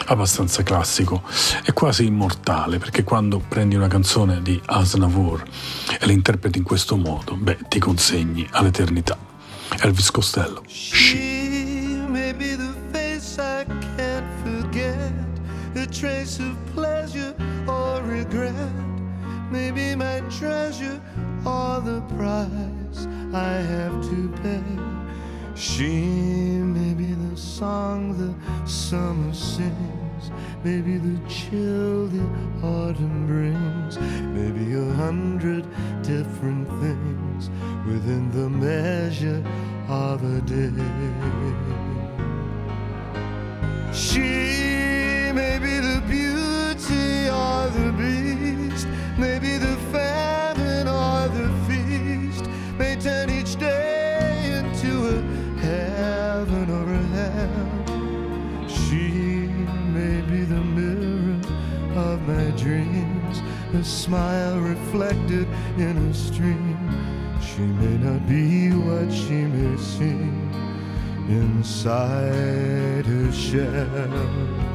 abbastanza 0.07 0.63
classico 0.63 1.23
e 1.63 1.71
quasi 1.71 2.05
immortale, 2.05 2.77
perché 2.77 3.05
quando 3.05 3.39
prendi 3.39 3.75
una 3.75 3.87
canzone 3.87 4.41
di 4.41 4.61
Asnavour 4.65 5.43
e 5.97 6.05
la 6.05 6.11
interpreti 6.11 6.57
in 6.57 6.65
questo 6.65 6.97
modo, 6.97 7.35
beh, 7.35 7.59
ti 7.69 7.79
consegni 7.79 8.45
all'eternità. 8.51 9.17
Elvis 9.79 10.11
Costello. 10.11 10.61
She. 10.67 11.32
The 21.83 22.01
price 22.15 23.07
I 23.33 23.53
have 23.73 24.01
to 24.09 24.29
pay. 24.41 24.63
She 25.55 25.91
may 26.77 26.93
be 26.93 27.13
the 27.13 27.35
song 27.37 28.17
the 28.17 28.33
summer 28.67 29.33
sings, 29.33 30.31
maybe 30.63 30.97
the 30.97 31.19
chill 31.27 32.07
the 32.07 32.25
autumn 32.63 33.27
brings, 33.27 33.99
maybe 34.37 34.73
a 34.73 34.93
hundred 34.93 35.65
different 36.01 36.67
things 36.81 37.49
within 37.85 38.31
the 38.31 38.49
measure 38.49 39.43
of 39.89 40.23
a 40.23 40.41
day. 40.41 40.71
She 43.93 45.31
may 45.33 45.59
be 45.59 45.79
the 45.79 46.01
beauty 46.07 47.29
or 47.29 47.69
the 47.69 47.91
beast, 47.97 48.22
a 63.73 63.83
smile 63.83 64.59
reflected 64.59 65.47
in 65.77 65.97
a 65.97 66.13
stream. 66.13 66.77
She 67.41 67.61
may 67.61 67.97
not 67.97 68.27
be 68.27 68.69
what 68.69 69.11
she 69.11 69.45
may 69.45 69.77
seem 69.77 70.51
inside 71.27 73.05
her 73.05 73.31
shell. 73.31 74.72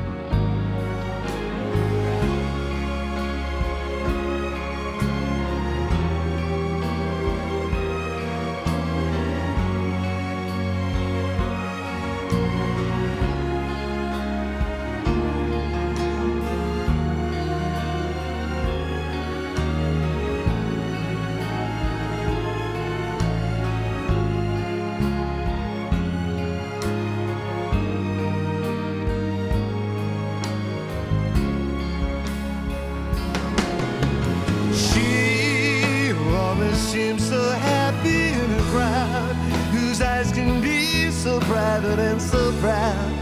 Rather 41.48 41.96
than 41.96 42.20
so 42.20 42.52
proud. 42.60 43.12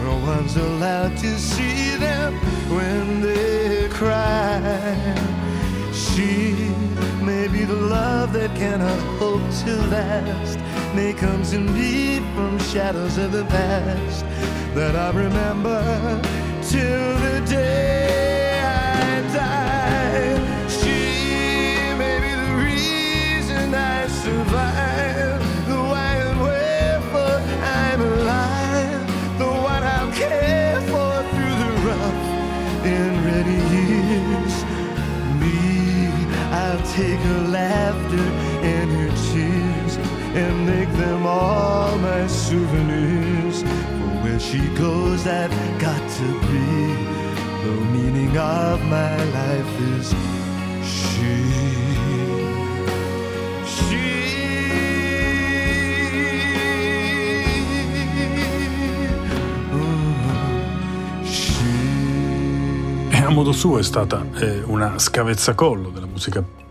No 0.00 0.16
one's 0.18 0.56
allowed 0.56 1.16
to 1.18 1.38
see 1.38 1.96
them 1.96 2.34
when 2.68 3.20
they 3.20 3.88
cry. 3.90 5.14
She 5.92 6.52
may 7.22 7.48
be 7.48 7.64
the 7.64 7.74
love 7.74 8.32
that 8.32 8.54
cannot 8.56 9.00
hope 9.18 9.42
to 9.64 9.76
last. 9.88 10.58
May 10.94 11.12
come 11.12 11.42
to 11.44 11.58
me 11.58 12.20
from 12.34 12.58
shadows 12.58 13.18
of 13.18 13.32
the 13.32 13.44
past 13.46 14.24
that 14.74 14.94
I 14.96 15.10
remember 15.10 15.80
till 16.62 17.18
the 17.18 17.44
day 17.48 18.03
take 36.94 37.18
her 37.18 37.48
laughter 37.48 38.26
and 38.62 38.88
her 38.92 39.10
tears 39.32 39.96
and 40.36 40.64
make 40.64 40.88
them 40.92 41.26
all 41.26 41.98
my 41.98 42.24
souvenirs. 42.28 43.62
For 43.62 44.12
where 44.22 44.38
she 44.38 44.60
goes, 44.76 45.26
I've 45.26 45.50
got 45.80 46.02
to 46.18 46.28
be. 46.46 46.94
The 47.64 47.74
meaning 47.94 48.36
of 48.38 48.80
my 48.84 49.16
life 49.40 49.80
is 49.96 50.14
she. 50.84 51.34
She. 53.74 54.04
Oh, 59.72 61.24
she. 61.24 61.74
E 63.10 63.16
a 63.16 63.30
modo 63.30 63.50
suo 63.50 63.78
è 63.80 63.82
stata 63.82 64.24
eh, 64.36 64.62
una 64.66 64.96
scavezzacollo 64.96 65.88
della 65.88 66.06
musica 66.06 66.62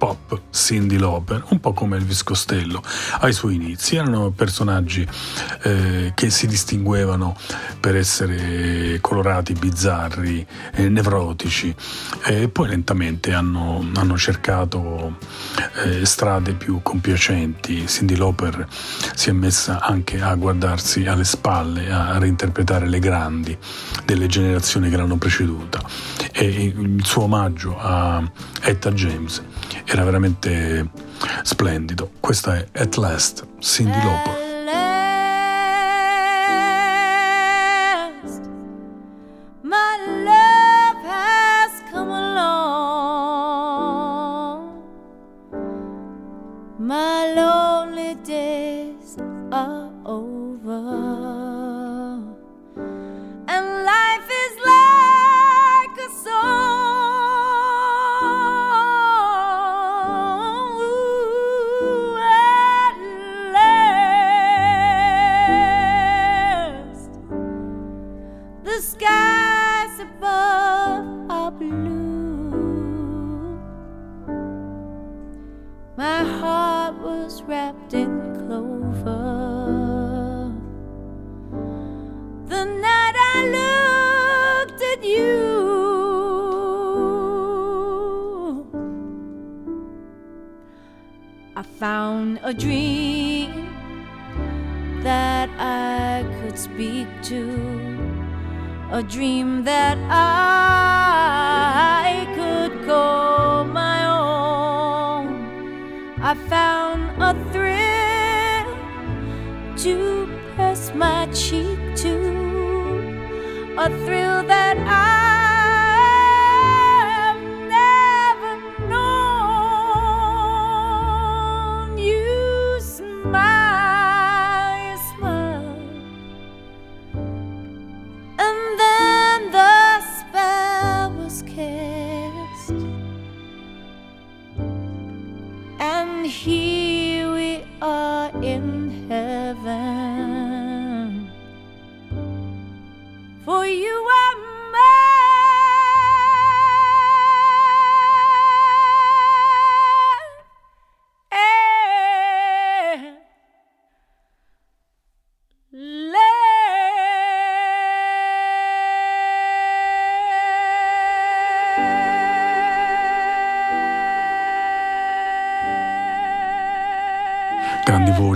Cindy 0.64 0.98
Lauper, 0.98 1.44
un 1.50 1.60
po' 1.60 1.74
come 1.74 1.98
Elvis 1.98 2.24
Costello 2.24 2.82
ai 3.20 3.34
suoi 3.34 3.56
inizi. 3.56 3.98
Erano 3.98 4.32
personaggi 4.32 5.06
eh, 5.64 6.14
che 6.16 6.30
si 6.30 6.48
distinguevano 6.48 7.36
per 7.82 7.98
essere 7.98 9.00
colorati, 9.02 9.52
bizzarri, 9.52 10.48
eh, 10.76 10.88
nevrotici 10.88 11.76
e 12.24 12.48
poi 12.48 12.70
lentamente 12.70 13.34
hanno, 13.34 13.86
hanno 13.96 14.18
cercato 14.18 15.18
eh, 15.84 16.06
strade 16.06 16.54
più 16.54 16.80
compiacenti. 16.82 17.86
Cindy 17.86 18.16
Lauper 18.16 18.66
si 19.16 19.30
è 19.30 19.34
messa 19.34 19.82
anche 19.82 20.22
a 20.22 20.34
guardarsi 20.36 21.06
alle 21.08 21.26
spalle, 21.26 21.92
a 21.92 22.18
reinterpretare 22.20 22.88
le 22.88 23.00
grandi 23.00 23.58
delle 24.06 24.28
generazioni 24.28 24.90
che 24.90 24.96
l'hanno 24.96 25.18
preceduta 25.18 25.82
e 26.32 26.46
il 26.46 27.04
suo 27.04 27.24
omaggio 27.24 27.78
a 27.78 28.24
Etta 28.62 28.92
James 28.92 29.42
era 29.86 30.04
veramente 30.04 30.53
splendido. 31.44 32.12
Questa 32.20 32.56
è 32.56 32.68
At 32.74 32.96
Last, 32.96 33.46
Cindy 33.60 33.98
Lauper. 34.04 34.43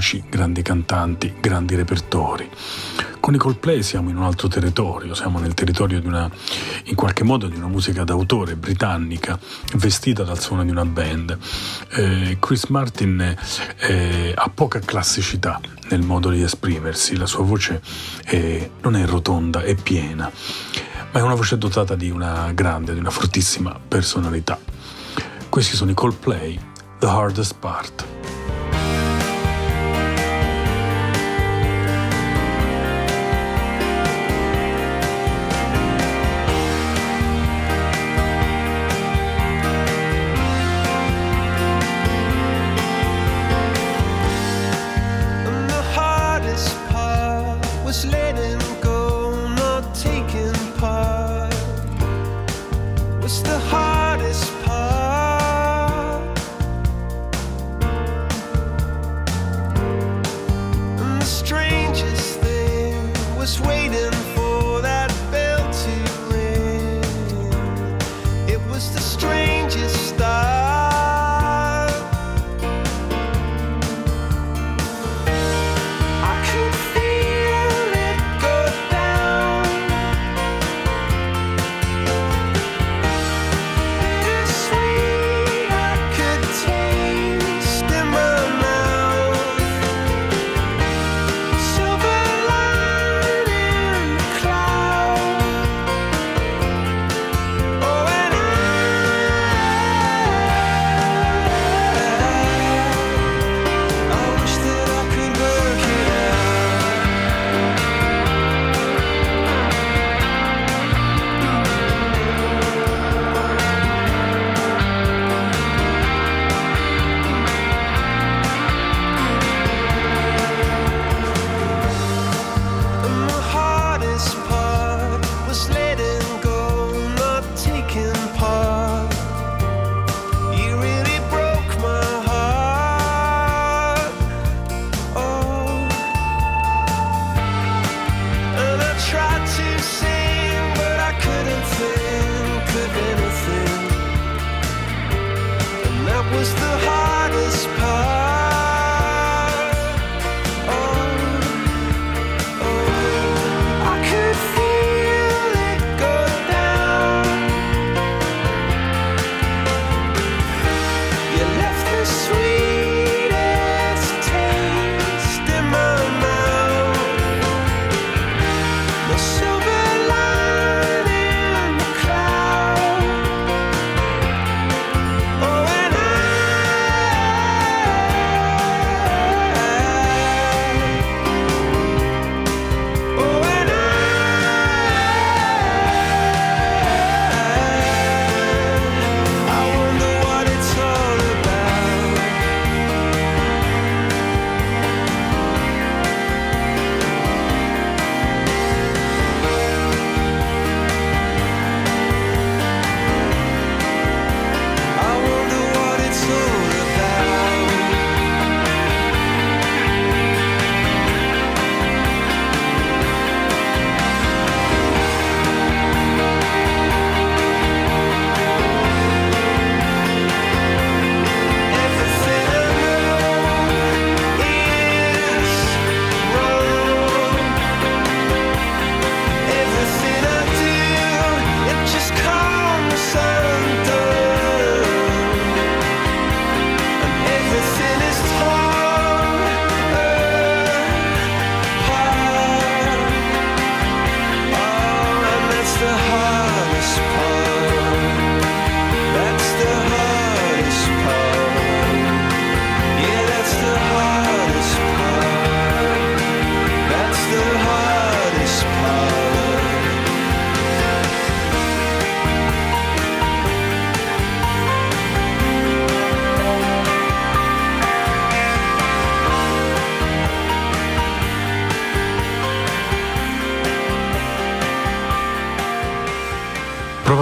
Voci, 0.08 0.24
grandi 0.30 0.62
cantanti, 0.62 1.34
grandi 1.41 1.76
repertori. 1.76 2.49
Con 3.20 3.34
i 3.34 3.38
Coldplay 3.38 3.84
siamo 3.84 4.10
in 4.10 4.16
un 4.16 4.24
altro 4.24 4.47
territorio, 4.47 5.14
siamo 5.14 5.38
nel 5.38 5.53
territorio 5.53 5.99
di 5.99 6.08
una, 6.08 6.32
in 6.86 6.95
qualche 6.95 7.26
modo, 7.26 7.47
di 7.47 7.58
una 7.58 7.68
musica 7.68 8.05
d'autore 8.05 8.55
britannica 8.55 9.38
vestita 9.76 10.24
dal 10.24 10.39
suono 10.39 10.64
di 10.64 10.72
una 10.72 10.86
band. 10.86 11.38
Eh, 11.89 12.38
Chris 12.39 12.66
Martin 12.68 13.36
eh, 13.80 14.34
ha 14.34 14.49
poca 14.49 14.80
classicità 14.80 15.60
nel 15.89 16.03
modo 16.03 16.30
di 16.30 16.41
esprimersi, 16.41 17.18
la 17.18 17.26
sua 17.26 17.43
voce 17.43 17.82
è- 18.24 18.70
non 18.84 18.95
è 18.95 19.05
rotonda, 19.05 19.62
è 19.62 19.76
piena, 19.76 20.32
ma 21.12 21.20
è 21.20 21.22
una 21.22 21.36
voce 21.36 21.58
dotata 21.58 21.95
di 21.95 22.10
una 22.10 22.53
grande, 22.53 22.93
di 22.93 22.99
una 22.99 23.12
fortissima 23.12 23.78
personalità. 23.86 24.58
Questi 25.49 25.76
sono 25.76 25.91
i 25.91 25.93
Coldplay, 25.93 26.58
The 26.97 27.08
Hardest 27.08 27.55
Part. 27.60 28.16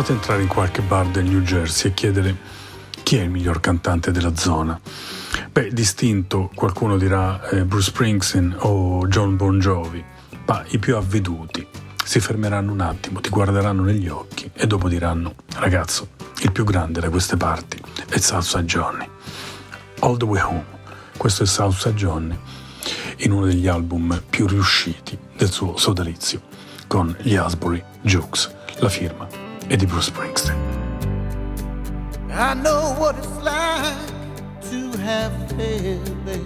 Provate 0.05 0.11
a 0.11 0.21
entrare 0.21 0.41
in 0.43 0.47
qualche 0.47 0.81
bar 0.81 1.07
del 1.07 1.25
New 1.25 1.41
Jersey 1.41 1.89
e 1.89 1.93
chiedere 1.95 2.37
chi 3.01 3.17
è 3.17 3.21
il 3.23 3.31
miglior 3.31 3.59
cantante 3.59 4.11
della 4.11 4.35
zona. 4.35 4.79
Beh, 5.51 5.73
distinto, 5.73 6.51
qualcuno 6.53 6.97
dirà 6.97 7.49
eh, 7.49 7.65
Bruce 7.65 7.89
Springsteen 7.89 8.55
o 8.59 9.07
John 9.07 9.35
Bon 9.35 9.57
Jovi, 9.57 10.03
ma 10.45 10.63
i 10.67 10.77
più 10.77 10.95
avveduti 10.95 11.65
si 12.03 12.19
fermeranno 12.19 12.71
un 12.71 12.81
attimo, 12.81 13.19
ti 13.19 13.29
guarderanno 13.29 13.81
negli 13.81 14.07
occhi 14.07 14.47
e 14.53 14.67
dopo 14.67 14.87
diranno, 14.87 15.33
ragazzo, 15.55 16.09
il 16.41 16.51
più 16.51 16.65
grande 16.65 16.99
da 16.99 17.09
queste 17.09 17.35
parti 17.35 17.81
è 18.07 18.19
Salsa 18.19 18.61
Johnny. 18.61 19.09
All 20.01 20.17
the 20.17 20.25
Way 20.25 20.41
Home, 20.41 20.65
questo 21.17 21.41
è 21.41 21.47
Salsa 21.47 21.93
Johnny, 21.93 22.37
in 23.17 23.31
uno 23.31 23.47
degli 23.47 23.67
album 23.67 24.21
più 24.29 24.45
riusciti 24.45 25.17
del 25.35 25.49
suo 25.49 25.77
sodalizio, 25.77 26.41
con 26.85 27.15
gli 27.21 27.35
Asbury 27.35 27.83
Jukes, 28.01 28.53
la 28.77 28.89
firma 28.89 29.44
di 29.67 29.85
Bruce 29.85 30.11
Springsteen. 30.11 30.55
I 32.31 32.53
know 32.53 32.93
what 32.99 33.17
it's 33.17 33.35
like 33.41 34.11
to 34.69 34.97
have 34.99 35.33
failed, 35.51 36.25
babe. 36.25 36.45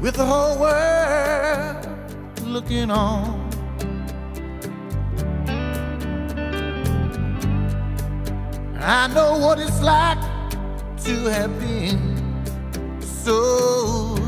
With 0.00 0.14
the 0.14 0.24
whole 0.24 0.58
world 0.60 1.88
looking 2.44 2.90
on. 2.90 3.50
I 8.78 9.08
know 9.08 9.38
what 9.38 9.58
it's 9.58 9.80
like 9.82 10.18
to 11.04 11.24
have 11.30 11.58
been 11.58 12.14
so 13.00 14.23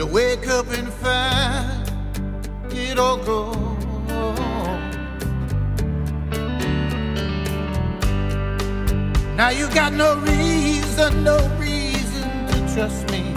to 0.00 0.06
wake 0.06 0.48
up 0.48 0.66
and 0.70 0.88
find 0.94 1.86
it 2.72 2.98
all 2.98 3.18
gone. 3.18 3.76
Now 9.36 9.50
you 9.50 9.68
got 9.74 9.92
no 9.92 10.16
reason, 10.20 11.22
no 11.22 11.36
reason 11.58 12.30
to 12.48 12.74
trust 12.74 13.10
me. 13.10 13.34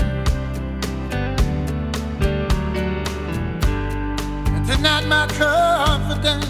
And 4.54 4.66
tonight 4.66 5.06
my 5.08 5.28
confidence 5.38 6.46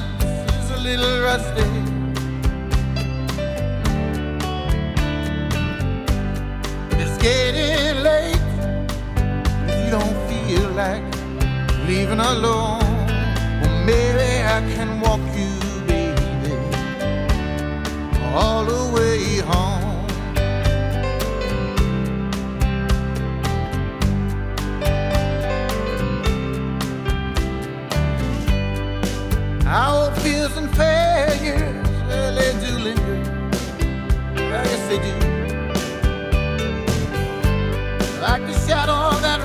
is 0.60 0.70
a 0.70 0.80
little 0.88 1.22
rusty. 1.24 1.70
It's 7.02 7.18
getting 7.18 8.04
late. 8.04 8.33
Don't 9.94 10.18
feel 10.28 10.70
like 10.72 11.04
leaving 11.88 12.20
alone, 12.20 12.82
well, 13.62 13.86
maybe 13.86 14.42
I 14.42 14.60
can 14.74 15.00
walk 15.00 15.22
you, 15.38 15.54
baby, 15.86 16.56
all 18.34 18.66
the 18.66 18.84
way 18.96 19.38
home. 19.52 20.08
Our 29.68 30.12
fears 30.22 30.58
and 30.58 30.76
failures, 30.76 31.88
well, 32.08 32.34
they 32.34 32.52
do 32.66 32.72
linger. 32.88 33.18
Guess 34.34 34.88
they 34.90 34.98
do. 34.98 35.14
Like 38.22 38.44
the 38.48 38.58
shadow 38.66 39.20
that 39.20 39.43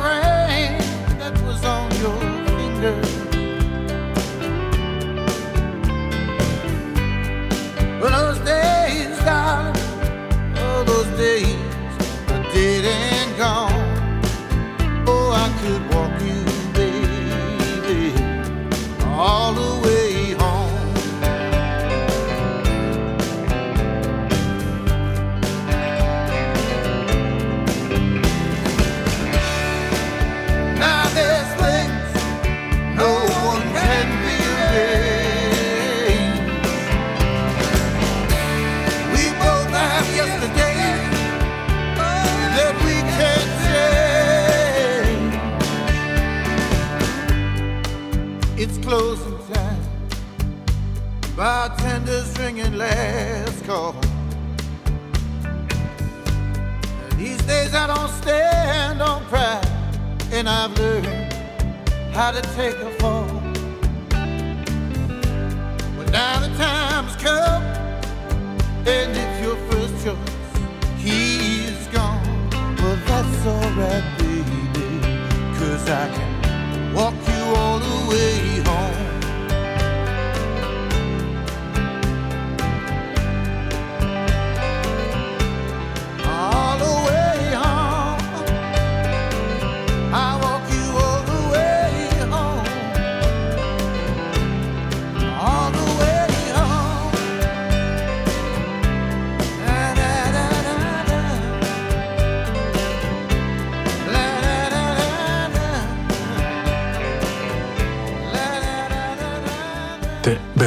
last 52.79 53.65
call. 53.65 53.93
These 57.17 57.43
days 57.43 57.75
I 57.75 57.89
don't 57.89 58.13
stand 58.23 59.03
on 59.03 59.25
pride, 59.25 59.67
and 60.31 60.49
I've 60.49 60.79
learned 60.79 61.33
how 62.15 62.31
to 62.31 62.41
take 62.55 62.77
a 62.77 62.91
fall. 63.01 63.27
But 65.97 66.13
now 66.13 66.39
the 66.39 66.51
time's 66.57 67.17
come, 67.17 67.65
and 68.87 69.11
if 69.25 69.43
your 69.45 69.57
first 69.69 70.05
choice 70.05 70.53
he's 70.99 71.87
gone, 71.89 72.23
well 72.79 72.99
that's 73.07 73.47
alright, 73.47 74.07
baby, 74.19 74.63
cause 75.59 75.91
I 75.91 76.07
can 76.15 76.95
walk 76.95 77.15
you 77.27 77.43
all 77.57 77.81
the 77.81 78.11
way 78.11 78.48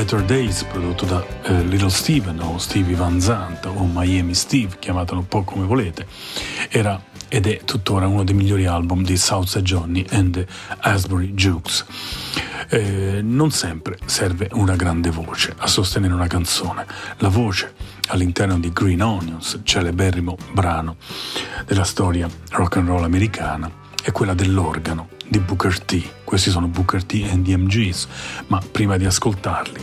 Better 0.02 0.24
Days, 0.24 0.64
prodotto 0.64 1.06
da 1.06 1.24
eh, 1.44 1.62
Little 1.62 1.92
Steven 1.92 2.40
o 2.40 2.58
Stevie 2.58 2.96
Van 2.96 3.22
Zandt 3.22 3.68
o 3.68 3.86
Miami 3.86 4.34
Steve, 4.34 4.80
chiamatelo 4.80 5.20
un 5.20 5.28
po' 5.28 5.44
come 5.44 5.64
volete, 5.64 6.08
era 6.70 7.00
ed 7.28 7.46
è 7.46 7.62
tuttora 7.64 8.08
uno 8.08 8.24
dei 8.24 8.34
migliori 8.34 8.66
album 8.66 9.04
di 9.04 9.16
Southside 9.16 9.64
Johnny 9.64 10.04
and 10.10 10.44
Asbury 10.80 11.36
Jukes. 11.36 11.86
Eh, 12.70 13.20
non 13.22 13.52
sempre 13.52 14.00
serve 14.06 14.50
una 14.54 14.76
grande 14.76 15.12
voce 15.12 15.54
a 15.56 15.68
sostenere 15.68 16.16
una 16.16 16.26
canzone. 16.26 16.88
La 17.18 17.30
voce 17.30 17.72
all'interno 18.08 18.58
di 18.58 18.74
Green 18.74 19.04
Onions, 19.04 19.60
celeberrimo 19.62 20.36
brano 20.52 20.96
della 21.68 21.84
storia 21.84 22.28
rock 22.50 22.78
and 22.78 22.88
roll 22.88 23.04
americana, 23.04 23.70
è 24.02 24.12
quella 24.12 24.34
dell'organo 24.34 25.10
di 25.32 25.40
Booker 25.40 25.80
T. 25.80 26.24
Questi 26.24 26.52
sono 26.52 26.68
Booker 26.68 27.04
T 27.04 27.28
and 27.32 27.46
the 27.46 27.58
MGs, 27.58 28.08
ma 28.48 28.62
prima 28.72 28.98
di 28.98 29.06
ascoltarli 29.06 29.80